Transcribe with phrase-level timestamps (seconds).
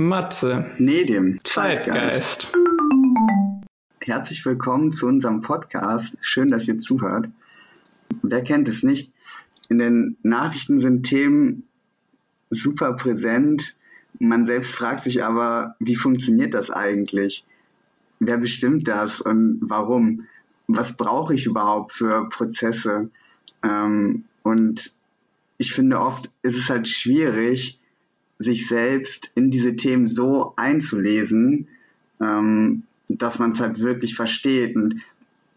[0.00, 0.64] Matze.
[0.78, 2.48] Nee, dem Zeitgeist.
[2.48, 2.52] Zeitgeist.
[4.00, 6.16] Herzlich willkommen zu unserem Podcast.
[6.22, 7.28] Schön, dass ihr zuhört.
[8.22, 9.12] Wer kennt es nicht?
[9.68, 11.64] In den Nachrichten sind Themen
[12.48, 13.76] super präsent.
[14.18, 17.44] Man selbst fragt sich aber, wie funktioniert das eigentlich?
[18.20, 20.26] Wer bestimmt das und warum?
[20.66, 23.10] Was brauche ich überhaupt für Prozesse?
[23.62, 24.94] Ähm, und
[25.58, 27.79] ich finde oft ist es halt schwierig,
[28.40, 31.68] sich selbst in diese Themen so einzulesen,
[32.20, 34.74] ähm, dass man es halt wirklich versteht.
[34.74, 35.02] Und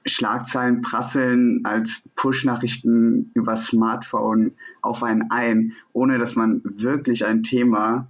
[0.05, 4.51] Schlagzeilen prasseln als Push-Nachrichten über Smartphone
[4.81, 8.07] auf einen ein, ohne dass man wirklich ein Thema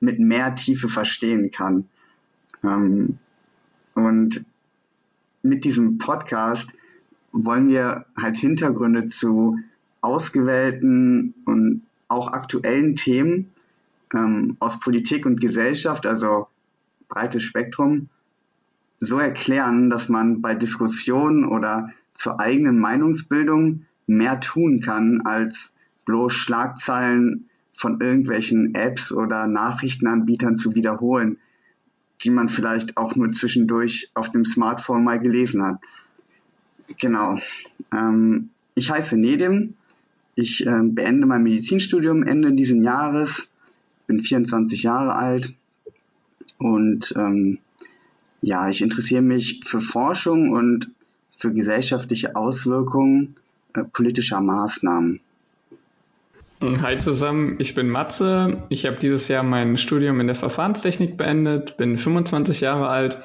[0.00, 1.88] mit mehr Tiefe verstehen kann.
[2.62, 3.18] Ähm,
[3.94, 4.44] und
[5.42, 6.76] mit diesem Podcast
[7.32, 9.58] wollen wir halt Hintergründe zu
[10.02, 13.50] ausgewählten und auch aktuellen Themen
[14.14, 16.48] ähm, aus Politik und Gesellschaft, also
[17.08, 18.08] breites Spektrum,
[19.00, 25.72] so erklären, dass man bei Diskussionen oder zur eigenen Meinungsbildung mehr tun kann, als
[26.04, 31.38] bloß Schlagzeilen von irgendwelchen Apps oder Nachrichtenanbietern zu wiederholen,
[32.22, 35.80] die man vielleicht auch nur zwischendurch auf dem Smartphone mal gelesen hat.
[36.98, 37.38] Genau.
[37.92, 39.74] Ähm, ich heiße Nedim.
[40.34, 43.49] Ich äh, beende mein Medizinstudium Ende dieses Jahres,
[44.10, 45.54] bin 24 Jahre alt
[46.58, 47.60] und ähm,
[48.42, 50.90] ja, ich interessiere mich für Forschung und
[51.30, 53.36] für gesellschaftliche Auswirkungen
[53.74, 55.20] äh, politischer Maßnahmen.
[56.60, 58.64] Hi zusammen, ich bin Matze.
[58.68, 63.18] Ich habe dieses Jahr mein Studium in der Verfahrenstechnik beendet, bin 25 Jahre alt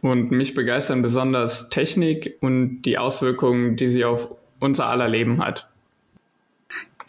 [0.00, 5.68] und mich begeistern besonders Technik und die Auswirkungen, die sie auf unser aller Leben hat.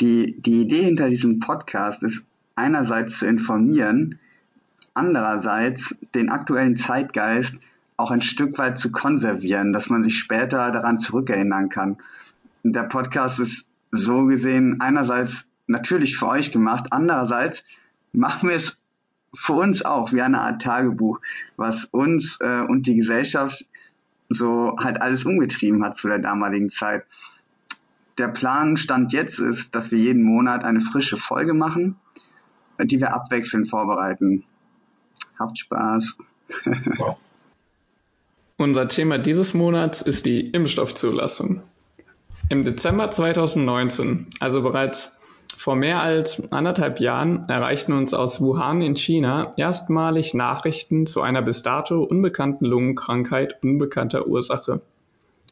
[0.01, 2.25] Die, die Idee hinter diesem Podcast ist
[2.61, 4.19] einerseits zu informieren,
[4.93, 7.55] andererseits den aktuellen Zeitgeist
[7.97, 11.97] auch ein Stück weit zu konservieren, dass man sich später daran zurückerinnern kann.
[12.63, 17.63] Der Podcast ist so gesehen einerseits natürlich für euch gemacht, andererseits
[18.13, 18.77] machen wir es
[19.33, 21.19] für uns auch wie eine Art Tagebuch,
[21.55, 23.65] was uns äh, und die Gesellschaft
[24.29, 27.05] so halt alles umgetrieben hat zu der damaligen Zeit.
[28.17, 31.95] Der Plan Stand jetzt ist, dass wir jeden Monat eine frische Folge machen,
[32.85, 34.45] die wir abwechselnd vorbereiten.
[35.39, 36.17] Habt Spaß.
[38.57, 41.63] Unser Thema dieses Monats ist die Impfstoffzulassung.
[42.49, 45.17] Im Dezember 2019, also bereits
[45.57, 51.41] vor mehr als anderthalb Jahren, erreichten uns aus Wuhan in China erstmalig Nachrichten zu einer
[51.41, 54.81] bis dato unbekannten Lungenkrankheit unbekannter Ursache.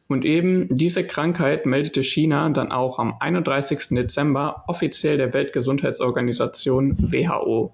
[0.09, 3.89] Und eben diese Krankheit meldete China dann auch am 31.
[3.91, 7.71] Dezember offiziell der Weltgesundheitsorganisation WHO.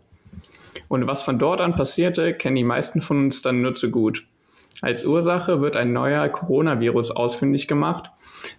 [0.89, 4.27] Und was von dort an passierte, kennen die meisten von uns dann nur zu gut.
[4.81, 8.11] Als Ursache wird ein neuer Coronavirus ausfindig gemacht,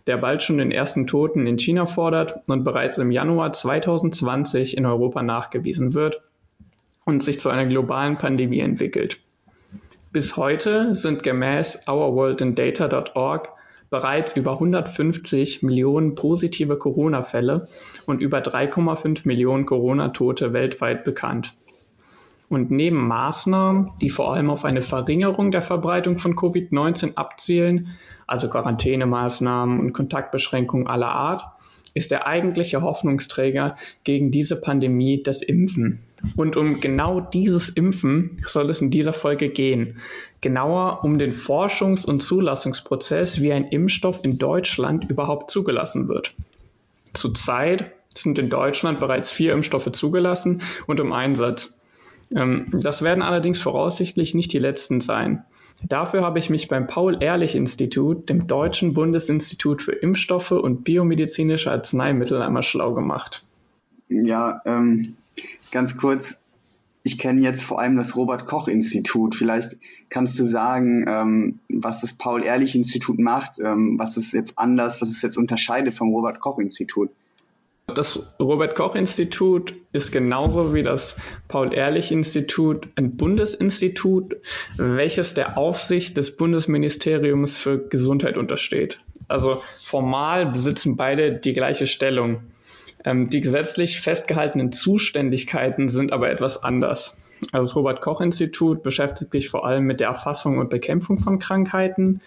[0.07, 4.87] der bald schon den ersten Toten in China fordert und bereits im Januar 2020 in
[4.87, 6.23] Europa nachgewiesen wird
[7.05, 9.21] und sich zu einer globalen Pandemie entwickelt.
[10.13, 13.56] Bis heute sind gemäß ourworldindata.org
[13.91, 17.69] bereits über 150 Millionen positive Corona-Fälle
[18.07, 21.55] und über 3,5 Millionen Corona-Tote weltweit bekannt.
[22.49, 28.49] Und neben Maßnahmen, die vor allem auf eine Verringerung der Verbreitung von Covid-19 abzielen, also
[28.49, 31.45] Quarantänemaßnahmen und Kontaktbeschränkungen aller Art,
[31.95, 36.01] ist der eigentliche Hoffnungsträger gegen diese Pandemie das Impfen.
[36.37, 39.97] Und um genau dieses Impfen soll es in dieser Folge gehen.
[40.47, 46.35] Genauer um den Forschungs- und Zulassungsprozess, wie ein Impfstoff in Deutschland überhaupt zugelassen wird.
[47.15, 51.77] Zurzeit sind in Deutschland bereits vier Impfstoffe zugelassen und im Einsatz.
[52.33, 55.45] Ähm, das werden allerdings voraussichtlich nicht die letzten sein.
[55.83, 62.63] Dafür habe ich mich beim Paul-Ehrlich-Institut, dem Deutschen Bundesinstitut für Impfstoffe und biomedizinische Arzneimittel, einmal
[62.63, 63.45] schlau gemacht.
[64.09, 65.17] Ja, ähm,
[65.73, 66.39] ganz kurz.
[67.07, 69.37] Ich kenne jetzt vor allem das Robert-Koch-Institut.
[69.37, 69.77] Vielleicht
[70.09, 75.23] kannst du sagen, ähm, was das Paul-Ehrlich-Institut macht, ähm, was es jetzt anders, was es
[75.23, 77.11] jetzt unterscheidet vom Robert-Koch-Institut.
[77.95, 84.39] Das Robert Koch Institut ist genauso wie das Paul Ehrlich Institut ein Bundesinstitut,
[84.77, 88.99] welches der Aufsicht des Bundesministeriums für Gesundheit untersteht.
[89.29, 92.41] Also formal besitzen beide die gleiche Stellung.
[93.07, 97.17] Ähm, die gesetzlich festgehaltenen Zuständigkeiten sind aber etwas anders.
[97.53, 101.39] Also das Robert Koch Institut beschäftigt sich vor allem mit der Erfassung und Bekämpfung von
[101.39, 102.21] Krankheiten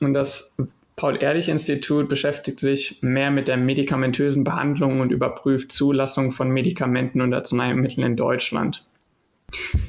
[0.00, 0.56] und das
[0.96, 8.06] Paul-Ehrlich-Institut beschäftigt sich mehr mit der medikamentösen Behandlung und überprüft Zulassung von Medikamenten und Arzneimitteln
[8.06, 8.86] in Deutschland.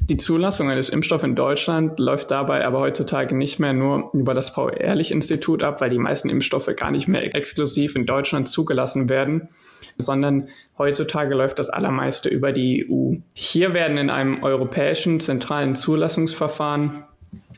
[0.02, 4.54] Die Zulassung eines Impfstoffs in Deutschland läuft dabei aber heutzutage nicht mehr nur über das
[4.54, 9.50] Paul-Ehrlich-Institut ab, weil die meisten Impfstoffe gar nicht mehr exklusiv in Deutschland zugelassen werden,
[9.98, 13.16] sondern heutzutage läuft das allermeiste über die EU.
[13.34, 17.04] Hier werden in einem europäischen zentralen Zulassungsverfahren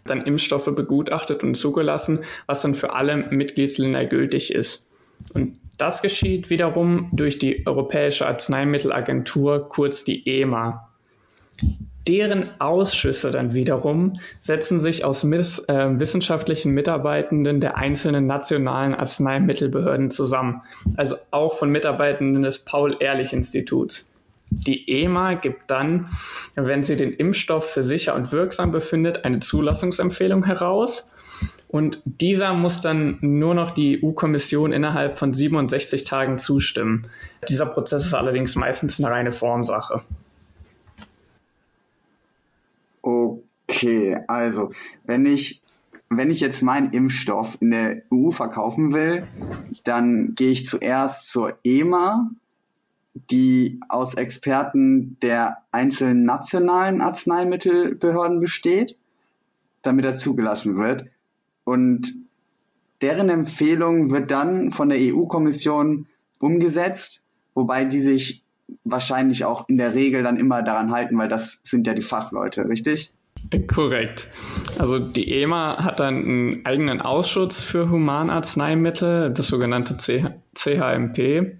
[0.05, 4.89] dann Impfstoffe begutachtet und zugelassen, was dann für alle Mitgliedsländer gültig ist.
[5.33, 10.88] Und das geschieht wiederum durch die Europäische Arzneimittelagentur, kurz die EMA.
[12.07, 20.09] Deren Ausschüsse dann wiederum setzen sich aus miss, äh, wissenschaftlichen Mitarbeitenden der einzelnen nationalen Arzneimittelbehörden
[20.09, 20.63] zusammen,
[20.97, 24.11] also auch von Mitarbeitenden des Paul-Ehrlich-Instituts.
[24.49, 26.07] Die EMA gibt dann,
[26.55, 31.11] wenn sie den Impfstoff für sicher und wirksam befindet, eine Zulassungsempfehlung heraus.
[31.67, 37.07] Und dieser muss dann nur noch die EU-Kommission innerhalb von 67 Tagen zustimmen.
[37.47, 40.01] Dieser Prozess ist allerdings meistens eine reine Formsache.
[43.79, 44.73] Okay, also
[45.05, 45.63] wenn ich
[46.09, 49.25] wenn ich jetzt meinen Impfstoff in der EU verkaufen will,
[49.85, 52.29] dann gehe ich zuerst zur EMA,
[53.13, 58.97] die aus Experten der einzelnen nationalen Arzneimittelbehörden besteht,
[59.81, 61.05] damit er zugelassen wird.
[61.63, 62.11] Und
[63.01, 66.07] deren Empfehlung wird dann von der EU-Kommission
[66.41, 67.21] umgesetzt,
[67.53, 68.43] wobei die sich
[68.83, 72.67] wahrscheinlich auch in der Regel dann immer daran halten, weil das sind ja die Fachleute,
[72.67, 73.13] richtig?
[73.67, 74.27] Korrekt.
[74.77, 79.97] Also die EMA hat dann einen eigenen Ausschuss für Humanarzneimittel, das sogenannte
[80.53, 81.57] CHMP.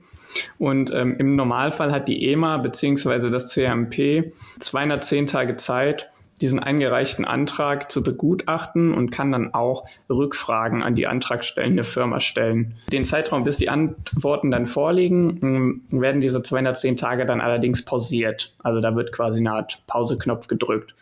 [0.59, 3.29] Und ähm, im Normalfall hat die EMA bzw.
[3.29, 6.09] das CHMP 210 Tage Zeit,
[6.41, 12.75] diesen eingereichten Antrag zu begutachten und kann dann auch Rückfragen an die antragstellende Firma stellen.
[12.93, 18.53] Den Zeitraum, bis die Antworten dann vorliegen, ähm, werden diese 210 Tage dann allerdings pausiert.
[18.63, 20.93] Also da wird quasi eine Art Pauseknopf gedrückt.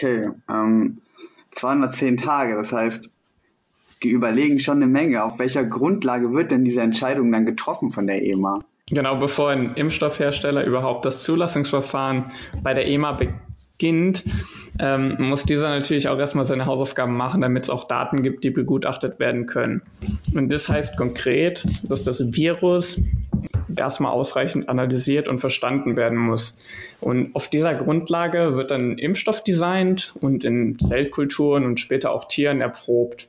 [0.00, 1.02] Okay, ähm,
[1.50, 3.10] 210 Tage, das heißt,
[4.02, 5.22] die überlegen schon eine Menge.
[5.22, 8.60] Auf welcher Grundlage wird denn diese Entscheidung dann getroffen von der EMA?
[8.88, 12.30] Genau, bevor ein Impfstoffhersteller überhaupt das Zulassungsverfahren
[12.62, 14.24] bei der EMA beginnt,
[14.78, 18.50] ähm, muss dieser natürlich auch erstmal seine Hausaufgaben machen, damit es auch Daten gibt, die
[18.50, 19.82] begutachtet werden können.
[20.34, 22.98] Und das heißt konkret, dass das Virus
[23.76, 26.58] erstmal ausreichend analysiert und verstanden werden muss.
[27.00, 32.60] Und auf dieser Grundlage wird dann Impfstoff designt und in Zellkulturen und später auch Tieren
[32.60, 33.28] erprobt.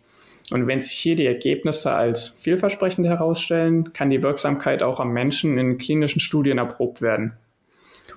[0.52, 5.58] Und wenn sich hier die Ergebnisse als vielversprechend herausstellen, kann die Wirksamkeit auch am Menschen
[5.58, 7.34] in klinischen Studien erprobt werden.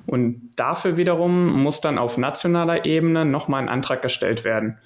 [0.07, 4.79] Und dafür wiederum muss dann auf nationaler Ebene nochmal ein Antrag gestellt werden.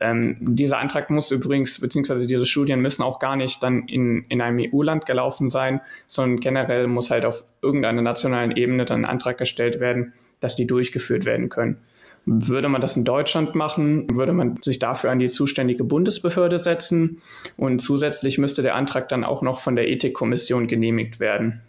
[0.00, 4.40] Ähm, dieser Antrag muss übrigens, beziehungsweise diese Studien müssen auch gar nicht dann in, in
[4.40, 9.38] einem EU-Land gelaufen sein, sondern generell muss halt auf irgendeiner nationalen Ebene dann ein Antrag
[9.38, 11.78] gestellt werden, dass die durchgeführt werden können.
[12.28, 17.18] Würde man das in Deutschland machen, würde man sich dafür an die zuständige Bundesbehörde setzen
[17.56, 21.62] und zusätzlich müsste der Antrag dann auch noch von der Ethikkommission genehmigt werden.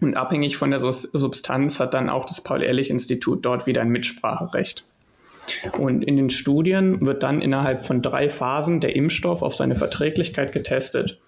[0.00, 4.84] Und abhängig von der Substanz hat dann auch das Paul-Ehrlich-Institut dort wieder ein Mitspracherecht.
[5.78, 10.52] Und in den Studien wird dann innerhalb von drei Phasen der Impfstoff auf seine Verträglichkeit
[10.52, 11.18] getestet,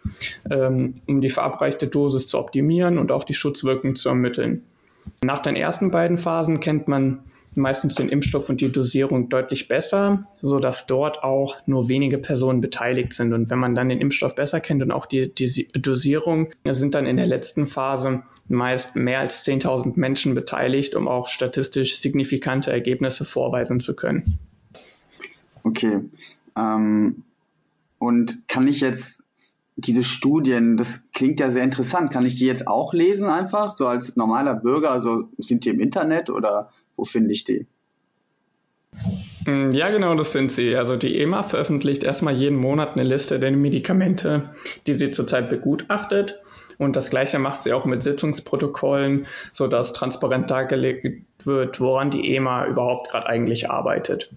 [0.50, 4.62] ähm, um die verabreichte Dosis zu optimieren und auch die Schutzwirkung zu ermitteln.
[5.22, 7.20] Nach den ersten beiden Phasen kennt man
[7.54, 12.60] meistens den Impfstoff und die Dosierung deutlich besser, so dass dort auch nur wenige Personen
[12.60, 13.32] beteiligt sind.
[13.32, 17.06] Und wenn man dann den Impfstoff besser kennt und auch die, die Dosierung, sind dann
[17.06, 23.24] in der letzten Phase meist mehr als 10.000 Menschen beteiligt, um auch statistisch signifikante Ergebnisse
[23.24, 24.38] vorweisen zu können.
[25.62, 26.00] Okay.
[26.56, 27.22] Ähm,
[27.98, 29.19] und kann ich jetzt
[29.76, 33.86] diese Studien, das klingt ja sehr interessant, kann ich die jetzt auch lesen einfach, so
[33.86, 34.90] als normaler Bürger?
[34.90, 37.66] Also sind die im Internet oder wo finde ich die?
[39.46, 40.76] Mm, ja, genau, das sind sie.
[40.76, 44.50] Also die EMA veröffentlicht erstmal jeden Monat eine Liste der Medikamente,
[44.86, 46.40] die sie zurzeit begutachtet.
[46.78, 52.66] Und das gleiche macht sie auch mit Sitzungsprotokollen, sodass transparent dargelegt wird, woran die EMA
[52.66, 54.32] überhaupt gerade eigentlich arbeitet.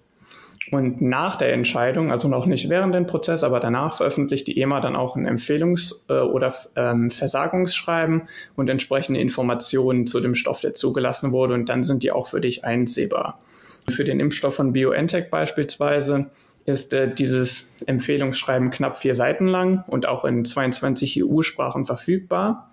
[0.73, 4.81] Und nach der Entscheidung, also noch nicht während dem Prozess, aber danach veröffentlicht die EMA
[4.81, 8.23] dann auch ein Empfehlungs- äh, oder ähm, Versagungsschreiben
[8.55, 11.53] und entsprechende Informationen zu dem Stoff, der zugelassen wurde.
[11.53, 13.39] Und dann sind die auch für dich einsehbar.
[13.87, 16.31] Für den Impfstoff von BioNTech beispielsweise
[16.65, 22.71] ist äh, dieses Empfehlungsschreiben knapp vier Seiten lang und auch in 22 EU-Sprachen verfügbar.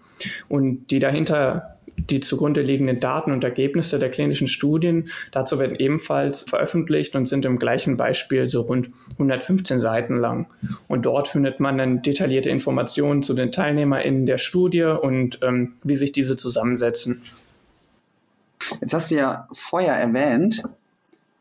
[0.49, 1.77] Und die dahinter
[2.09, 7.45] die zugrunde liegenden Daten und Ergebnisse der klinischen Studien dazu werden ebenfalls veröffentlicht und sind
[7.45, 10.47] im gleichen Beispiel so rund 115 Seiten lang.
[10.89, 15.97] Und dort findet man dann detaillierte Informationen zu den TeilnehmerInnen der Studie und ähm, wie
[15.97, 17.23] sich diese zusammensetzen.
[18.81, 20.63] Jetzt hast du ja vorher erwähnt,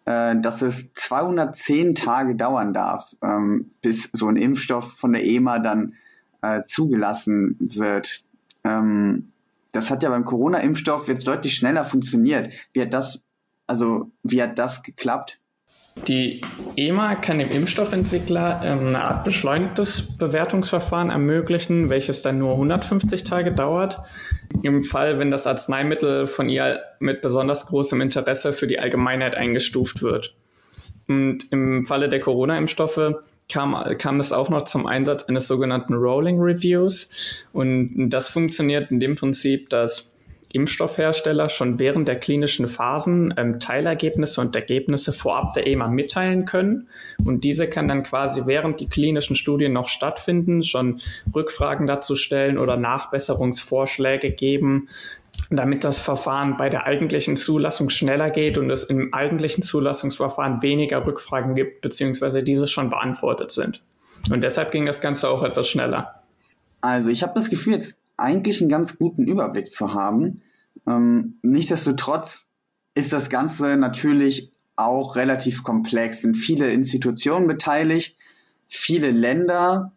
[0.06, 5.60] äh, dass es 210 Tage dauern darf, ähm, bis so ein Impfstoff von der EMA
[5.60, 5.94] dann
[6.42, 8.24] äh, zugelassen wird.
[8.70, 9.32] Ähm,
[9.72, 12.52] das hat ja beim Corona-Impfstoff jetzt deutlich schneller funktioniert.
[12.74, 13.24] Wie hat das,
[13.68, 15.40] also wie hat das geklappt?
[16.08, 16.42] Die
[16.78, 23.52] EMA kann dem Impfstoffentwickler ähm, eine Art beschleunigtes Bewertungsverfahren ermöglichen, welches dann nur 150 Tage
[23.52, 24.00] dauert.
[24.64, 30.02] Im Fall, wenn das Arzneimittel von ihr mit besonders großem Interesse für die Allgemeinheit eingestuft
[30.02, 30.36] wird.
[31.08, 33.16] Und im Falle der Corona-Impfstoffe
[33.50, 37.10] kam, kam es auch noch zum Einsatz eines sogenannten Rolling Reviews.
[37.52, 40.16] Und das funktioniert in dem Prinzip, dass
[40.52, 46.88] Impfstoffhersteller schon während der klinischen Phasen ähm, Teilergebnisse und Ergebnisse vorab der EMA mitteilen können.
[47.24, 51.02] Und diese kann dann quasi während die klinischen Studien noch stattfinden, schon
[51.36, 54.90] Rückfragen dazu stellen oder Nachbesserungsvorschläge geben,
[55.50, 61.06] damit das Verfahren bei der eigentlichen Zulassung schneller geht und es im eigentlichen Zulassungsverfahren weniger
[61.06, 63.82] Rückfragen gibt, beziehungsweise diese schon beantwortet sind.
[64.32, 66.24] Und deshalb ging das Ganze auch etwas schneller.
[66.82, 70.42] Also ich habe das Gefühl, jetzt eigentlich einen ganz guten Überblick zu haben.
[70.86, 72.46] Ähm, nichtsdestotrotz
[72.94, 78.18] ist das Ganze natürlich auch relativ komplex, sind viele Institutionen beteiligt,
[78.68, 79.94] viele Länder.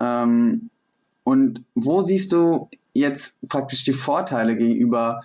[0.00, 0.70] Ähm,
[1.24, 5.22] und wo siehst du jetzt praktisch die Vorteile gegenüber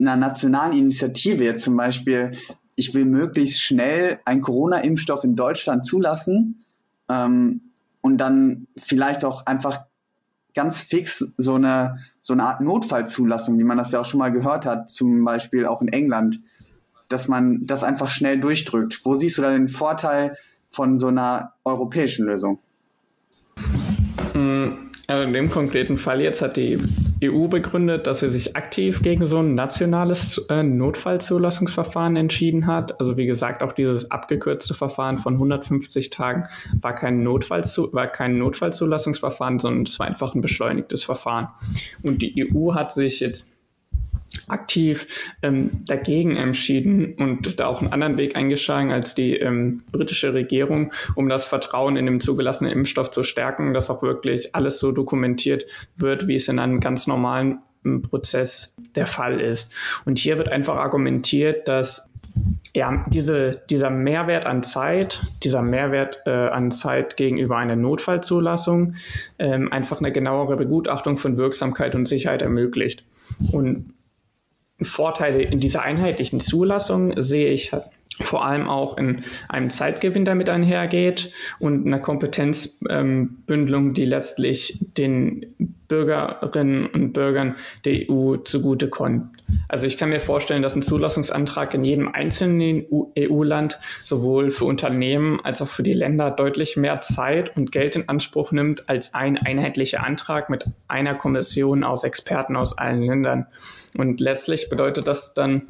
[0.00, 2.36] einer nationalen Initiative, jetzt zum Beispiel,
[2.74, 6.64] ich will möglichst schnell einen Corona-Impfstoff in Deutschland zulassen
[7.08, 7.60] ähm,
[8.00, 9.86] und dann vielleicht auch einfach
[10.54, 14.32] ganz fix so eine, so eine Art Notfallzulassung, wie man das ja auch schon mal
[14.32, 16.40] gehört hat, zum Beispiel auch in England,
[17.08, 19.00] dass man das einfach schnell durchdrückt.
[19.04, 20.36] Wo siehst du da den Vorteil
[20.70, 22.58] von so einer europäischen Lösung?
[24.32, 26.78] Hm, also in dem konkreten Fall jetzt hat die
[27.22, 33.00] EU begründet, dass sie sich aktiv gegen so ein nationales äh, Notfallzulassungsverfahren entschieden hat.
[33.00, 36.44] Also wie gesagt, auch dieses abgekürzte Verfahren von 150 Tagen
[36.80, 41.48] war kein, Notfallzu war kein Notfallzulassungsverfahren, sondern es war einfach ein beschleunigtes Verfahren.
[42.02, 43.53] Und die EU hat sich jetzt
[44.48, 50.34] aktiv ähm, dagegen entschieden und da auch einen anderen Weg eingeschlagen als die ähm, britische
[50.34, 54.92] Regierung, um das Vertrauen in den zugelassenen Impfstoff zu stärken, dass auch wirklich alles so
[54.92, 59.72] dokumentiert wird, wie es in einem ganz normalen ähm, Prozess der Fall ist.
[60.04, 62.10] Und hier wird einfach argumentiert, dass
[62.74, 68.96] ja, diese, dieser Mehrwert an Zeit, dieser Mehrwert äh, an Zeit gegenüber einer Notfallzulassung
[69.38, 73.04] ähm, einfach eine genauere Begutachtung von Wirksamkeit und Sicherheit ermöglicht.
[73.52, 73.94] Und
[74.82, 77.72] Vorteile in dieser einheitlichen Zulassung sehe ich
[78.22, 85.54] vor allem auch in einem Zeitgewinn damit einhergeht und einer Kompetenzbündelung, ähm, die letztlich den
[85.88, 89.34] Bürgerinnen und Bürgern der EU zugutekommt.
[89.68, 92.86] Also ich kann mir vorstellen, dass ein Zulassungsantrag in jedem einzelnen
[93.18, 98.08] EU-Land sowohl für Unternehmen als auch für die Länder deutlich mehr Zeit und Geld in
[98.08, 103.46] Anspruch nimmt als ein einheitlicher Antrag mit einer Kommission aus Experten aus allen Ländern.
[103.96, 105.62] Und letztlich bedeutet das dann,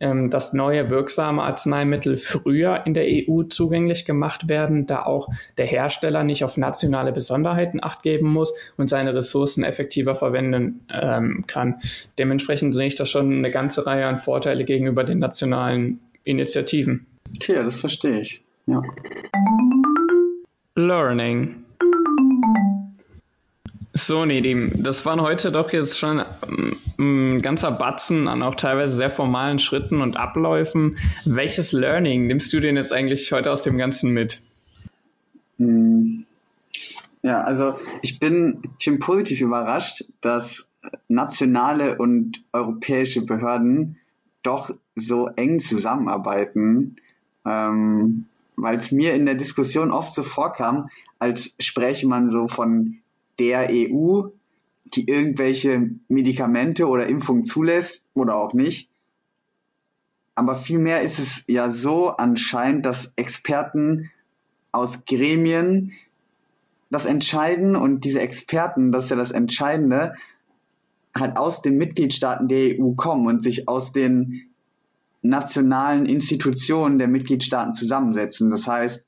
[0.00, 5.66] ähm, dass neue wirksame Arzneimittel früher in der EU zugänglich gemacht werden, da auch der
[5.66, 11.76] Hersteller nicht auf nationale Besonderheiten acht geben muss und seine Ressourcen effektiver verwenden ähm, kann.
[12.18, 17.06] Dementsprechend sehe ich das schon eine ganze Reihe an Vorteile gegenüber den nationalen Initiativen.
[17.36, 18.42] Okay, das verstehe ich.
[18.66, 18.82] Ja.
[20.74, 21.61] Learning.
[23.94, 28.96] So, Nedim, das waren heute doch jetzt schon mm, ein ganzer Batzen an auch teilweise
[28.96, 30.96] sehr formalen Schritten und Abläufen.
[31.26, 34.40] Welches Learning nimmst du denn jetzt eigentlich heute aus dem Ganzen mit?
[35.58, 36.24] Hm.
[37.20, 40.66] Ja, also ich bin, ich bin positiv überrascht, dass
[41.08, 43.98] nationale und europäische Behörden
[44.42, 46.96] doch so eng zusammenarbeiten,
[47.44, 48.24] ähm,
[48.56, 53.01] weil es mir in der Diskussion oft so vorkam, als spräche man so von
[53.38, 54.28] der EU,
[54.94, 58.90] die irgendwelche Medikamente oder Impfungen zulässt oder auch nicht.
[60.34, 64.10] Aber vielmehr ist es ja so anscheinend, dass Experten
[64.70, 65.92] aus Gremien
[66.90, 70.14] das entscheiden und diese Experten, das ist ja das Entscheidende,
[71.14, 74.50] halt aus den Mitgliedstaaten der EU kommen und sich aus den
[75.22, 78.50] nationalen Institutionen der Mitgliedstaaten zusammensetzen.
[78.50, 79.04] Das heißt,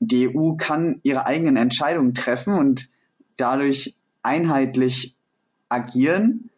[0.00, 2.90] die EU kann ihre eigenen Entscheidungen treffen und
[3.42, 5.16] dadurch einheitlich
[5.68, 6.50] agieren,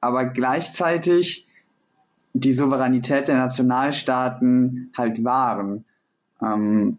[0.00, 1.48] aber gleichzeitig
[2.32, 5.84] die Souveränität der Nationalstaaten halt wahren.
[6.40, 6.98] Ähm,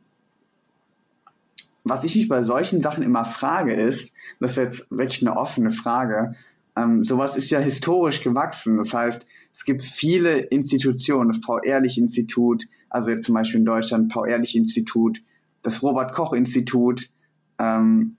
[1.84, 5.72] was ich mich bei solchen Sachen immer frage ist, das ist jetzt wirklich eine offene
[5.72, 6.36] Frage,
[6.76, 8.78] ähm, sowas ist ja historisch gewachsen.
[8.78, 15.22] Das heißt, es gibt viele Institutionen, das Paul-Ehrlich-Institut, also jetzt zum Beispiel in Deutschland Paul-Ehrlich-Institut,
[15.62, 17.10] das Robert-Koch-Institut,
[17.60, 18.18] ähm,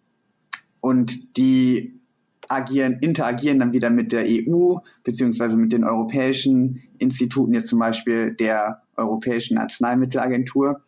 [0.85, 1.99] und die
[2.47, 8.35] agieren, interagieren dann wieder mit der EU beziehungsweise mit den europäischen Instituten, jetzt zum Beispiel
[8.35, 10.83] der Europäischen Arzneimittelagentur.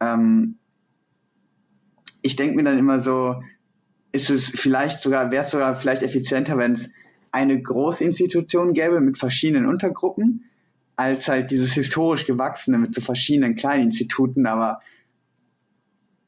[0.00, 0.56] Ähm,
[2.22, 3.42] ich denke mir dann immer so,
[4.10, 6.88] ist es vielleicht sogar, wäre es sogar vielleicht effizienter, wenn es
[7.30, 10.46] eine Großinstitution gäbe mit verschiedenen Untergruppen,
[10.96, 14.80] als halt dieses historisch gewachsene mit so verschiedenen kleinen Instituten, aber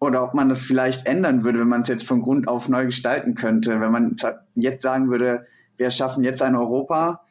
[0.03, 2.87] oder ob man das vielleicht ändern würde, wenn man es jetzt von Grund auf neu
[2.87, 3.79] gestalten könnte.
[3.81, 4.17] Wenn man
[4.57, 7.25] jetzt sagen würde, wir schaffen jetzt ein Europa,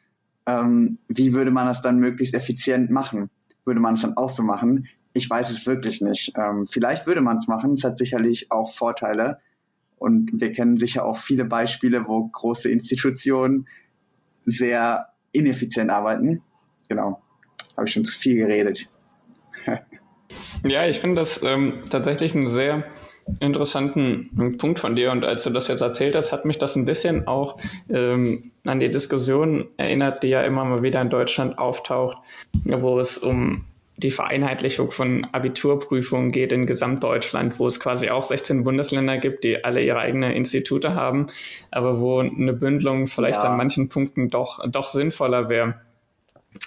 [0.46, 3.28] ähm, wie würde man das dann möglichst effizient machen?
[3.66, 4.88] Würde man es dann auch so machen?
[5.12, 6.32] Ich weiß es wirklich nicht.
[6.34, 7.74] Ähm, vielleicht würde man es machen.
[7.74, 9.40] Es hat sicherlich auch Vorteile.
[9.98, 13.68] Und wir kennen sicher auch viele Beispiele, wo große Institutionen
[14.46, 16.40] sehr ineffizient arbeiten.
[16.88, 17.20] Genau.
[17.76, 18.88] Habe ich schon zu viel geredet.
[20.64, 22.84] Ja, ich finde das ähm, tatsächlich einen sehr
[23.40, 25.12] interessanten Punkt von dir.
[25.12, 28.80] Und als du das jetzt erzählt hast, hat mich das ein bisschen auch ähm, an
[28.80, 32.18] die Diskussion erinnert, die ja immer mal wieder in Deutschland auftaucht,
[32.64, 33.64] wo es um
[33.96, 39.64] die Vereinheitlichung von Abiturprüfungen geht in Gesamtdeutschland, wo es quasi auch 16 Bundesländer gibt, die
[39.64, 41.26] alle ihre eigenen Institute haben,
[41.70, 43.50] aber wo eine Bündelung vielleicht ja.
[43.50, 45.74] an manchen Punkten doch, doch sinnvoller wäre.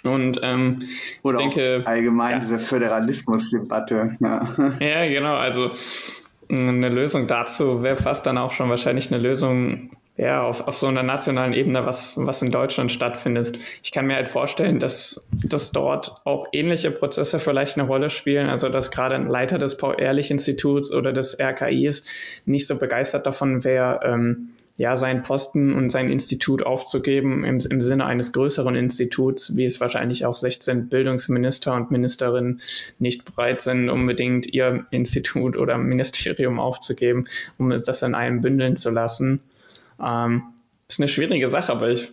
[0.03, 0.83] Und ähm,
[1.23, 2.39] Oder ich denke allgemein ja.
[2.39, 4.17] diese Föderalismusdebatte.
[4.19, 4.73] Ja.
[4.79, 5.35] ja, genau.
[5.35, 5.71] Also
[6.49, 10.87] eine Lösung dazu wäre fast dann auch schon wahrscheinlich eine Lösung ja, auf, auf so
[10.87, 13.59] einer nationalen Ebene, was, was in Deutschland stattfindet.
[13.83, 18.47] Ich kann mir halt vorstellen, dass, dass dort auch ähnliche Prozesse vielleicht eine Rolle spielen.
[18.47, 22.05] Also, dass gerade ein Leiter des Paul-Ehrlich-Instituts oder des RKIs
[22.45, 27.81] nicht so begeistert davon wäre, ähm, ja, seinen Posten und sein Institut aufzugeben im, im
[27.81, 32.61] Sinne eines größeren Instituts, wie es wahrscheinlich auch 16 Bildungsminister und Ministerinnen
[32.99, 37.25] nicht bereit sind, unbedingt ihr Institut oder Ministerium aufzugeben,
[37.57, 39.39] um das in einem bündeln zu lassen.
[40.03, 40.43] Ähm,
[40.87, 42.11] ist eine schwierige Sache, aber ich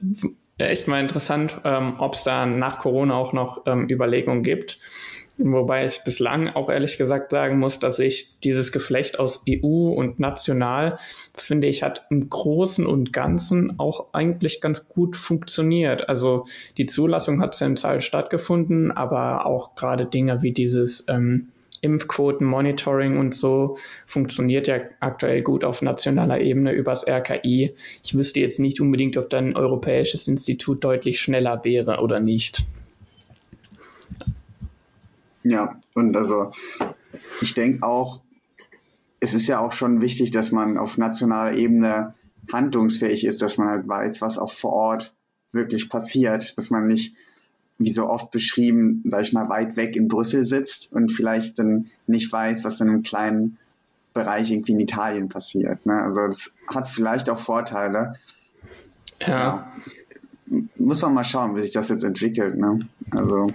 [0.59, 4.79] echt mal interessant, ähm, ob es da nach Corona auch noch ähm, Überlegungen gibt.
[5.45, 10.21] Wobei ich bislang auch ehrlich gesagt sagen muss, dass ich dieses Geflecht aus EU und
[10.21, 10.99] national,
[11.35, 16.09] finde ich, hat im Großen und Ganzen auch eigentlich ganz gut funktioniert.
[16.09, 16.45] Also
[16.77, 21.49] die Zulassung hat zentral stattgefunden, aber auch gerade Dinge wie dieses ähm,
[21.83, 23.77] Impfquoten-Monitoring und so
[24.07, 27.75] funktioniert ja aktuell gut auf nationaler Ebene übers RKI.
[28.05, 32.65] Ich wüsste jetzt nicht unbedingt, ob dann ein europäisches Institut deutlich schneller wäre oder nicht.
[35.45, 36.53] Ja, und also
[37.41, 38.21] ich denke auch,
[39.21, 42.15] es ist ja auch schon wichtig, dass man auf nationaler Ebene
[42.51, 45.15] handlungsfähig ist, dass man halt weiß, was auch vor Ort
[45.53, 47.15] wirklich passiert, dass man nicht,
[47.79, 51.91] wie so oft beschrieben, sag ich mal, weit weg in Brüssel sitzt und vielleicht dann
[52.07, 53.59] nicht weiß, was in einem kleinen
[54.15, 55.85] Bereich irgendwie in Italien passiert.
[55.87, 55.95] Ne?
[56.03, 58.17] Also das hat vielleicht auch Vorteile.
[59.21, 59.29] Ja.
[59.29, 59.73] ja.
[60.77, 62.57] Muss man mal schauen, wie sich das jetzt entwickelt.
[62.59, 62.81] Ne?
[63.11, 63.49] Also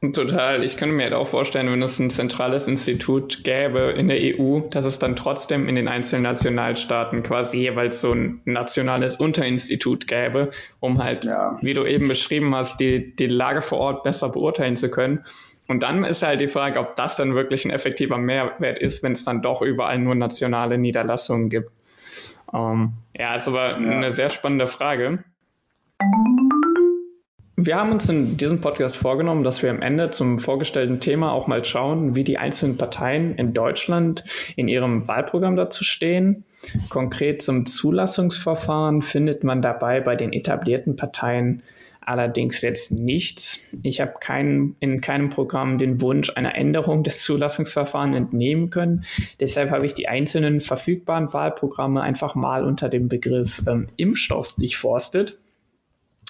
[0.00, 0.62] Total.
[0.62, 4.60] Ich könnte mir halt auch vorstellen, wenn es ein zentrales Institut gäbe in der EU,
[4.60, 10.50] dass es dann trotzdem in den einzelnen Nationalstaaten quasi jeweils so ein nationales Unterinstitut gäbe,
[10.78, 11.58] um halt, ja.
[11.62, 15.24] wie du eben beschrieben hast, die, die Lage vor Ort besser beurteilen zu können.
[15.66, 19.12] Und dann ist halt die Frage, ob das dann wirklich ein effektiver Mehrwert ist, wenn
[19.12, 21.72] es dann doch überall nur nationale Niederlassungen gibt.
[22.54, 23.76] Ähm, ja, ist aber ja.
[23.76, 25.24] eine sehr spannende Frage.
[27.60, 31.48] Wir haben uns in diesem Podcast vorgenommen, dass wir am Ende zum vorgestellten Thema auch
[31.48, 34.22] mal schauen, wie die einzelnen Parteien in Deutschland
[34.54, 36.44] in ihrem Wahlprogramm dazu stehen.
[36.88, 41.64] Konkret zum Zulassungsverfahren findet man dabei bei den etablierten Parteien
[42.00, 43.74] allerdings jetzt nichts.
[43.82, 49.04] Ich habe kein, in keinem Programm den Wunsch einer Änderung des Zulassungsverfahrens entnehmen können.
[49.40, 55.36] Deshalb habe ich die einzelnen verfügbaren Wahlprogramme einfach mal unter dem Begriff ähm, Impfstoff durchforstet.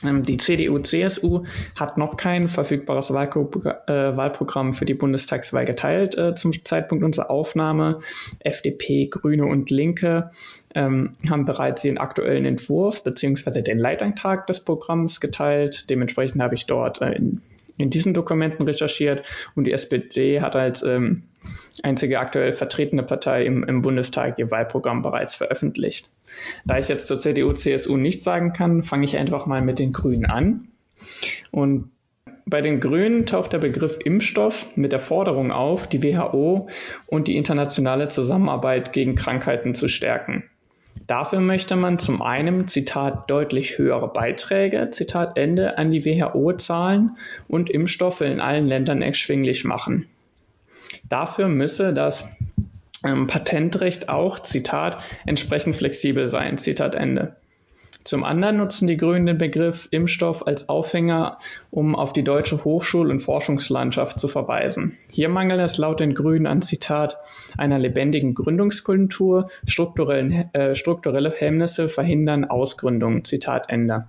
[0.04, 6.52] Ähm, die CDU-CSU hat noch kein verfügbares äh, Wahlprogramm für die Bundestagswahl geteilt äh, zum
[6.64, 8.00] Zeitpunkt unserer Aufnahme.
[8.40, 10.30] FDP, Grüne und Linke
[10.74, 13.62] ähm, haben bereits ihren aktuellen Entwurf bzw.
[13.62, 15.90] den Leitantrag des Programms geteilt.
[15.90, 17.42] Dementsprechend habe ich dort äh, in,
[17.79, 19.23] in, diesen Dokumenten recherchiert
[19.55, 21.25] und die SPD hat als ähm,
[21.83, 26.11] einzige aktuell vertretene Partei im, im Bundestag ihr Wahlprogramm bereits veröffentlicht.
[26.67, 29.93] Da ich jetzt zur CDU, CSU nichts sagen kann, fange ich einfach mal mit den
[29.93, 30.69] Grünen an.
[31.51, 31.91] Und
[32.45, 36.69] bei den Grünen taucht der Begriff Impfstoff mit der Forderung auf, die WHO
[37.07, 40.45] und die internationale Zusammenarbeit gegen Krankheiten zu stärken.
[41.06, 47.16] Dafür möchte man zum einen, Zitat, deutlich höhere Beiträge, Zitat Ende, an die WHO zahlen
[47.48, 50.06] und Impfstoffe in allen Ländern erschwinglich machen.
[51.08, 52.28] Dafür müsse das
[53.04, 57.37] ähm, Patentrecht auch, Zitat, entsprechend flexibel sein, Zitat Ende.
[58.04, 61.38] Zum anderen nutzen die Grünen den Begriff Impfstoff als Aufhänger,
[61.70, 64.96] um auf die deutsche Hochschul- und Forschungslandschaft zu verweisen.
[65.11, 67.18] Hier mangelt es laut den Grünen an Zitat
[67.58, 73.24] einer lebendigen Gründungskultur, strukturellen, äh, strukturelle Hemmnisse verhindern Ausgründungen.
[73.24, 74.06] Zitat Ende.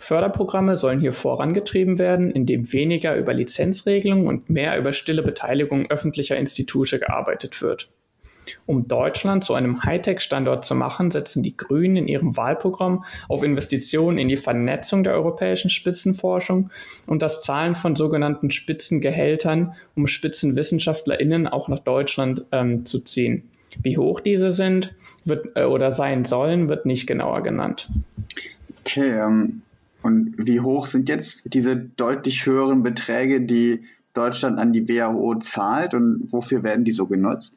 [0.00, 6.36] Förderprogramme sollen hier vorangetrieben werden, indem weniger über Lizenzregelungen und mehr über stille Beteiligung öffentlicher
[6.36, 7.90] Institute gearbeitet wird.
[8.66, 14.18] Um Deutschland zu einem Hightech-Standort zu machen, setzen die Grünen in ihrem Wahlprogramm auf Investitionen
[14.18, 16.70] in die Vernetzung der europäischen Spitzenforschung
[17.06, 23.48] und das Zahlen von sogenannten Spitzengehältern, um SpitzenwissenschaftlerInnen auch nach Deutschland ähm, zu ziehen.
[23.82, 27.88] Wie hoch diese sind wird, äh, oder sein sollen, wird nicht genauer genannt.
[28.80, 29.62] Okay, ähm,
[30.02, 33.84] und wie hoch sind jetzt diese deutlich höheren Beträge, die
[34.14, 37.54] Deutschland an die WHO zahlt und wofür werden die so genutzt?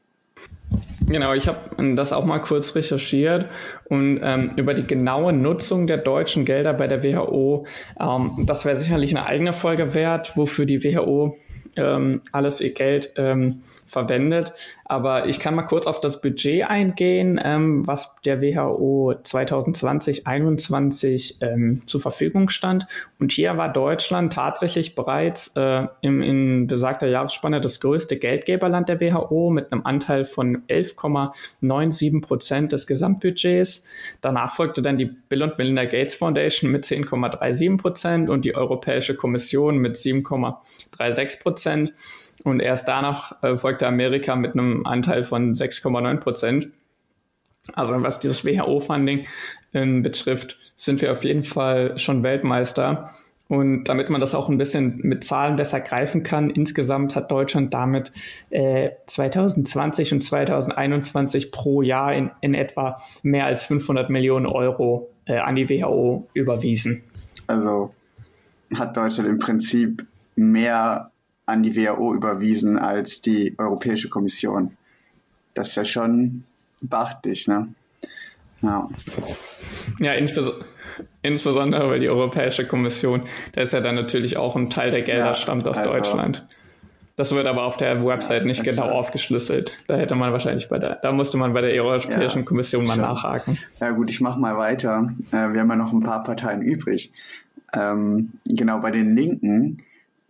[1.11, 3.47] Genau, ich habe das auch mal kurz recherchiert
[3.85, 7.65] und ähm, über die genaue Nutzung der deutschen Gelder bei der WHO.
[7.99, 11.37] Ähm, das wäre sicherlich eine eigene Folge wert, wofür die WHO
[11.75, 14.53] ähm, alles ihr Geld ähm, verwendet.
[14.85, 21.81] Aber ich kann mal kurz auf das Budget eingehen, ähm, was der WHO 2020-21 ähm,
[21.85, 22.87] zur Verfügung stand.
[23.19, 28.99] Und hier war Deutschland tatsächlich bereits äh, im, in besagter Jahresspanne das größte Geldgeberland der
[28.99, 33.85] WHO mit einem Anteil von 11,97 Prozent des Gesamtbudgets.
[34.19, 39.15] Danach folgte dann die Bill und Melinda Gates Foundation mit 10,37 Prozent und die Europäische
[39.15, 41.60] Kommission mit 7,36 Prozent.
[42.43, 46.69] Und erst danach äh, folgte Amerika mit einem Anteil von 6,9 Prozent.
[47.73, 49.27] Also was dieses WHO-Funding
[49.73, 53.11] äh, betrifft, sind wir auf jeden Fall schon Weltmeister.
[53.47, 57.73] Und damit man das auch ein bisschen mit Zahlen besser greifen kann, insgesamt hat Deutschland
[57.73, 58.13] damit
[58.49, 65.37] äh, 2020 und 2021 pro Jahr in, in etwa mehr als 500 Millionen Euro äh,
[65.37, 67.03] an die WHO überwiesen.
[67.47, 67.93] Also
[68.73, 70.05] hat Deutschland im Prinzip
[70.37, 71.10] mehr
[71.51, 74.77] an die WHO überwiesen als die Europäische Kommission.
[75.53, 76.43] Das ist ja schon
[76.81, 77.67] beachtlich, ne?
[78.61, 78.89] Ja,
[79.99, 80.51] ja insbes
[81.23, 85.27] insbesondere weil die Europäische Kommission, da ist ja dann natürlich auch ein Teil der Gelder
[85.27, 86.45] ja, stammt aus also, Deutschland.
[87.15, 88.91] Das wird aber auf der Website ja, nicht genau ja.
[88.91, 89.73] aufgeschlüsselt.
[89.87, 92.95] Da hätte man wahrscheinlich bei der, da musste man bei der Europäischen ja, Kommission mal
[92.95, 93.01] schon.
[93.01, 93.57] nachhaken.
[93.79, 95.11] Ja gut, ich mache mal weiter.
[95.31, 97.11] Äh, wir haben ja noch ein paar Parteien übrig.
[97.73, 99.83] Ähm, genau, bei den Linken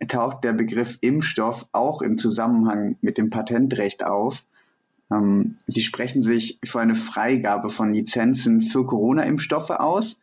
[0.08, 4.44] taucht der Begriff Impfstoff auch im Zusammenhang mit dem Patentrecht auf.
[5.10, 10.16] Ähm, sie sprechen sich für eine Freigabe von Lizenzen für Corona-Impfstoffe aus,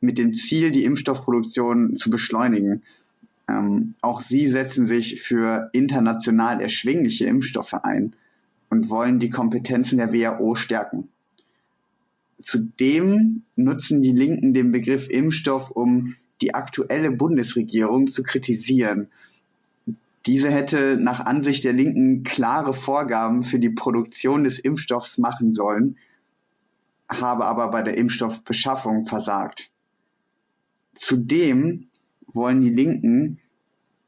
[0.00, 2.82] mit dem Ziel, die Impfstoffproduktion zu beschleunigen.
[3.48, 8.14] Ähm, auch sie setzen sich für international erschwingliche Impfstoffe ein
[8.70, 11.08] und wollen die Kompetenzen der WHO stärken.
[12.40, 19.08] Zudem nutzen die Linken den Begriff Impfstoff, um die aktuelle Bundesregierung zu kritisieren.
[20.26, 25.98] Diese hätte nach Ansicht der Linken klare Vorgaben für die Produktion des Impfstoffs machen sollen,
[27.08, 29.70] habe aber bei der Impfstoffbeschaffung versagt.
[30.94, 31.88] Zudem
[32.26, 33.40] wollen die Linken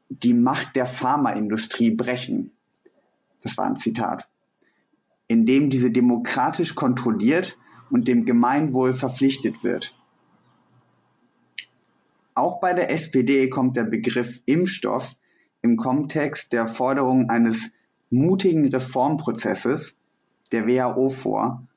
[0.09, 2.51] die Macht der Pharmaindustrie brechen.
[3.43, 4.27] Das war ein Zitat.
[5.27, 7.57] Indem diese demokratisch kontrolliert
[7.89, 9.95] und dem Gemeinwohl verpflichtet wird.
[12.37, 15.15] Auch bei der SPD kommt der Begriff Impfstoff
[15.63, 17.71] im Kontext der Forderung eines
[18.11, 19.97] mutigen Reformprozesses
[20.51, 21.67] der WHO vor,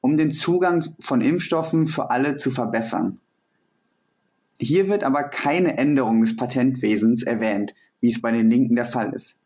[0.00, 3.20] um den Zugang von Impfstoffen für alle zu verbessern.
[4.58, 9.12] Hier wird aber keine Änderung des Patentwesens erwähnt, wie es bei den Linken der Fall
[9.12, 9.36] ist.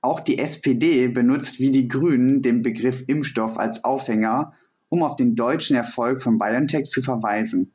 [0.00, 4.54] Auch die SPD benutzt wie die Grünen den Begriff Impfstoff als Aufhänger,
[4.88, 7.73] um auf den deutschen Erfolg von BioNTech zu verweisen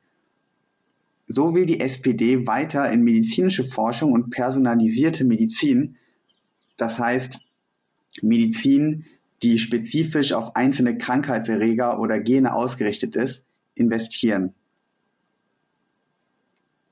[1.30, 5.98] so will die SPD weiter in medizinische Forschung und personalisierte Medizin,
[6.76, 7.39] das heißt
[8.24, 9.06] Medizin,
[9.44, 14.56] die spezifisch auf einzelne Krankheitserreger oder Gene ausgerichtet ist, investieren.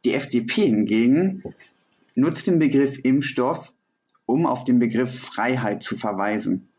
[0.06, 1.44] Die FDP hingegen
[2.14, 3.74] nutzt den Begriff Impfstoff,
[4.28, 6.70] um auf den Begriff Freiheit zu verweisen.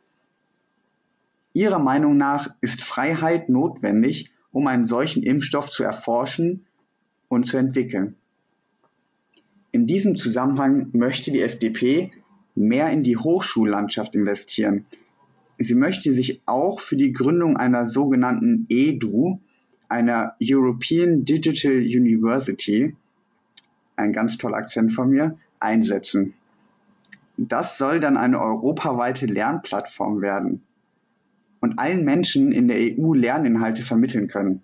[1.55, 6.67] Ihrer Meinung nach ist Freiheit notwendig, um einen solchen Impfstoff zu erforschen
[7.29, 8.17] und zu entwickeln.
[9.71, 12.11] In diesem Zusammenhang möchte die FDP
[12.55, 14.87] mehr in die Hochschullandschaft investieren.
[15.59, 19.41] Sie möchte sich auch für die Gründung einer sogenannten EDU,
[19.88, 22.97] einer European Digital University,
[23.97, 26.35] ein ganz toller Akzent von mir, einsetzen.
[27.37, 30.62] Das soll dann eine europaweite Lernplattform werden
[31.61, 34.62] und allen Menschen in der EU Lerninhalte vermitteln können.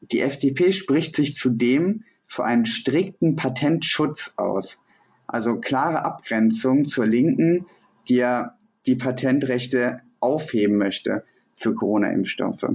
[0.00, 4.78] Die FDP spricht sich zudem für einen strikten Patentschutz aus,
[5.26, 7.66] also klare Abgrenzung zur Linken,
[8.08, 8.56] die ja
[8.86, 11.24] die Patentrechte aufheben möchte
[11.56, 12.66] für Corona-Impfstoffe.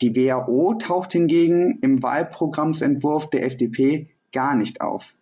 [0.00, 5.14] Die WHO taucht hingegen im Wahlprogrammsentwurf der FDP gar nicht auf.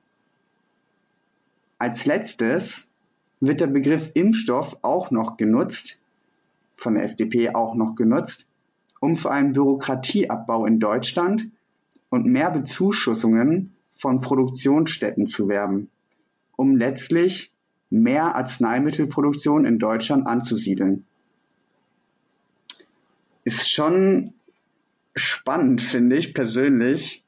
[1.78, 2.87] Als letztes
[3.40, 6.00] wird der Begriff Impfstoff auch noch genutzt,
[6.74, 8.50] von der FDP auch noch genutzt,
[9.01, 11.49] um für einen Bürokratieabbau in Deutschland
[12.11, 15.89] und mehr Bezuschussungen von Produktionsstätten zu werben,
[16.57, 17.53] um letztlich
[17.89, 21.07] mehr Arzneimittelproduktion in Deutschland anzusiedeln.
[23.45, 24.35] Ist schon
[25.17, 27.25] spannend, finde ich persönlich,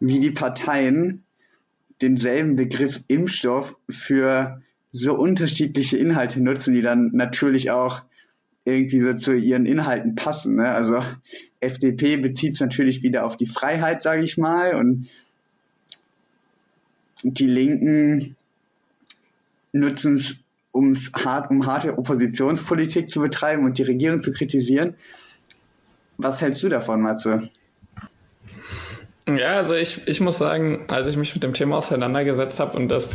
[0.00, 1.24] wie die Parteien
[2.02, 8.02] denselben Begriff Impfstoff für so unterschiedliche Inhalte nutzen, die dann natürlich auch
[8.66, 10.56] irgendwie so zu ihren Inhalten passen.
[10.56, 10.68] Ne?
[10.68, 11.00] Also
[11.60, 15.08] FDP bezieht es natürlich wieder auf die Freiheit, sage ich mal, und
[17.22, 18.36] die Linken
[19.72, 20.36] nutzen es,
[20.72, 24.94] um's hart, um harte Oppositionspolitik zu betreiben und die Regierung zu kritisieren.
[26.18, 27.50] Was hältst du davon, Matze?
[29.28, 32.88] Ja, also ich, ich muss sagen, als ich mich mit dem Thema auseinandergesetzt habe und
[32.88, 33.10] das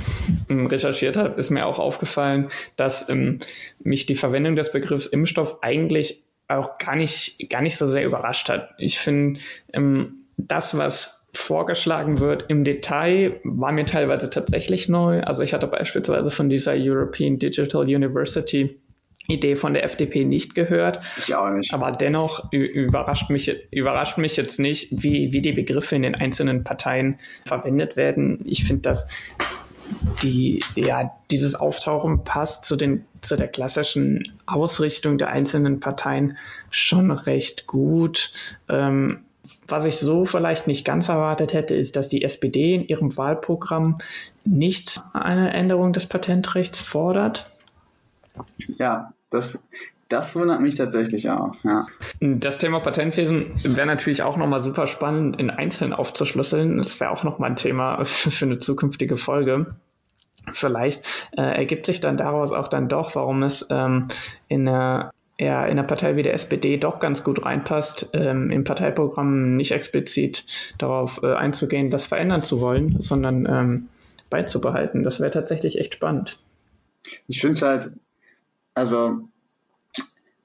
[0.49, 3.39] ähm, recherchiert habe, ist mir auch aufgefallen, dass ähm,
[3.79, 8.49] mich die Verwendung des Begriffs Impfstoff eigentlich auch gar nicht, gar nicht so sehr überrascht
[8.49, 8.71] hat.
[8.77, 9.39] Ich finde,
[9.71, 15.21] ähm, das, was vorgeschlagen wird im Detail, war mir teilweise tatsächlich neu.
[15.21, 18.81] Also ich hatte beispielsweise von dieser European Digital University
[19.27, 20.99] Idee von der FDP nicht gehört.
[21.17, 21.73] Ich auch nicht.
[21.73, 26.63] Aber dennoch überrascht mich, überrascht mich jetzt nicht, wie, wie die Begriffe in den einzelnen
[26.63, 28.43] Parteien verwendet werden.
[28.45, 29.07] Ich finde, dass
[30.21, 36.37] die, ja, dieses Auftauchen passt zu, den, zu der klassischen Ausrichtung der einzelnen Parteien
[36.69, 38.33] schon recht gut.
[38.69, 39.19] Ähm,
[39.67, 43.99] was ich so vielleicht nicht ganz erwartet hätte, ist, dass die SPD in ihrem Wahlprogramm
[44.43, 47.50] nicht eine Änderung des Patentrechts fordert.
[48.77, 49.67] Ja, das,
[50.09, 51.55] das wundert mich tatsächlich auch.
[51.63, 51.85] Ja.
[52.19, 56.77] Das Thema Patentwesen wäre natürlich auch nochmal super spannend in Einzelnen aufzuschlüsseln.
[56.77, 59.67] Das wäre auch nochmal ein Thema für eine zukünftige Folge.
[60.53, 61.05] Vielleicht
[61.37, 64.07] äh, ergibt sich dann daraus auch dann doch, warum es ähm,
[64.47, 68.63] in der ja, in der Partei wie der SPD doch ganz gut reinpasst, ähm, im
[68.63, 70.45] Parteiprogramm nicht explizit
[70.77, 73.89] darauf äh, einzugehen, das verändern zu wollen, sondern ähm,
[74.29, 75.01] beizubehalten.
[75.01, 76.37] Das wäre tatsächlich echt spannend.
[77.27, 77.91] Ich finde es halt
[78.73, 79.27] also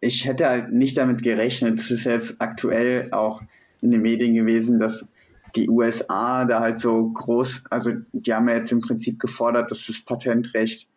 [0.00, 3.42] ich hätte halt nicht damit gerechnet, es ist jetzt aktuell auch
[3.80, 5.06] in den Medien gewesen, dass
[5.54, 9.86] die USA da halt so groß, also die haben ja jetzt im Prinzip gefordert, dass
[9.86, 10.88] das Patentrecht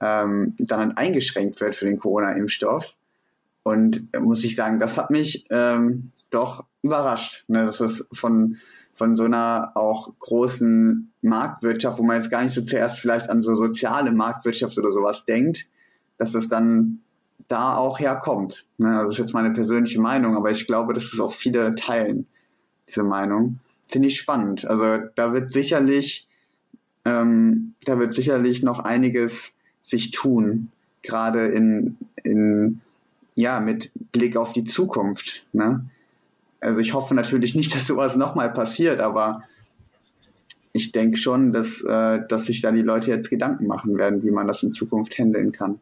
[0.00, 2.94] ähm, dann halt eingeschränkt wird für den Corona-Impfstoff.
[3.62, 8.56] Und muss ich sagen, das hat mich ähm, doch überrascht, ne, dass es von,
[8.94, 13.42] von so einer auch großen Marktwirtschaft, wo man jetzt gar nicht so zuerst vielleicht an
[13.42, 15.66] so soziale Marktwirtschaft oder sowas denkt,
[16.18, 17.00] dass es dann
[17.46, 18.66] da auch herkommt.
[18.76, 18.92] Ne?
[19.02, 22.26] Das ist jetzt meine persönliche Meinung, aber ich glaube, dass es auch viele teilen,
[22.88, 23.60] diese Meinung.
[23.88, 24.66] Finde ich spannend.
[24.66, 26.28] Also da wird sicherlich,
[27.04, 30.70] ähm, da wird sicherlich noch einiges sich tun,
[31.02, 32.80] gerade in, in
[33.34, 35.46] ja, mit Blick auf die Zukunft.
[35.52, 35.88] Ne?
[36.60, 39.42] Also ich hoffe natürlich nicht, dass sowas nochmal passiert, aber
[40.72, 44.30] ich denke schon, dass, äh, dass sich da die Leute jetzt Gedanken machen werden, wie
[44.30, 45.80] man das in Zukunft handeln kann.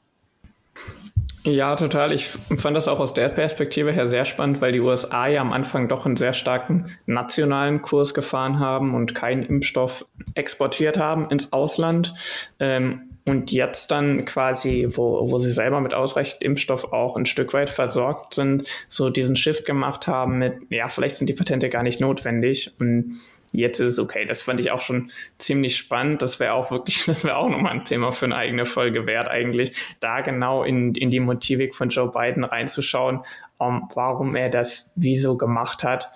[1.46, 2.12] Ja, total.
[2.12, 5.52] Ich fand das auch aus der Perspektive her sehr spannend, weil die USA ja am
[5.52, 10.04] Anfang doch einen sehr starken nationalen Kurs gefahren haben und keinen Impfstoff
[10.34, 12.14] exportiert haben ins Ausland.
[12.58, 17.54] Ähm, und jetzt dann quasi, wo, wo sie selber mit ausreichend Impfstoff auch ein Stück
[17.54, 21.84] weit versorgt sind, so diesen Shift gemacht haben mit, ja, vielleicht sind die Patente gar
[21.84, 22.72] nicht notwendig.
[22.80, 23.18] Und
[23.56, 24.26] jetzt ist es okay.
[24.26, 26.22] Das fand ich auch schon ziemlich spannend.
[26.22, 29.28] Das wäre auch wirklich, das wäre auch nochmal ein Thema für eine eigene Folge wert,
[29.28, 33.20] eigentlich, da genau in, in die Motivik von Joe Biden reinzuschauen,
[33.58, 36.10] um, warum er das wieso gemacht hat.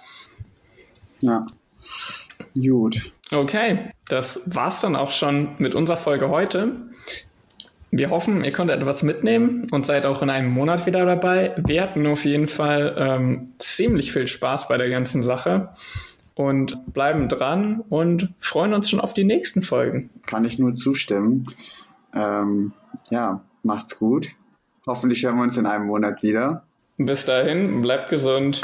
[1.21, 1.47] Ja.
[2.55, 3.13] Gut.
[3.33, 6.91] Okay, das war's dann auch schon mit unserer Folge heute.
[7.93, 11.55] Wir hoffen, ihr konntet etwas mitnehmen und seid auch in einem Monat wieder dabei.
[11.57, 15.71] Wir hatten auf jeden Fall ähm, ziemlich viel Spaß bei der ganzen Sache
[16.41, 20.09] und bleiben dran und freuen uns schon auf die nächsten Folgen.
[20.25, 21.55] Kann ich nur zustimmen.
[22.15, 22.73] Ähm,
[23.11, 24.29] ja, macht's gut.
[24.87, 26.63] Hoffentlich hören wir uns in einem Monat wieder.
[26.97, 28.63] Bis dahin, bleibt gesund.